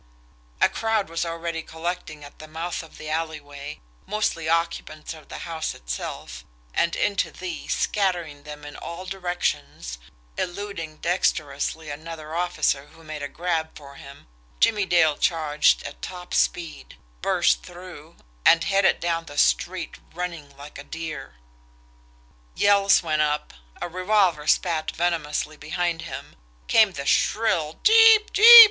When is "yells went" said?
22.55-23.21